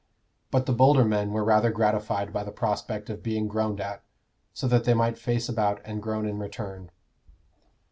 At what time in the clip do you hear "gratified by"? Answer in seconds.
1.69-2.43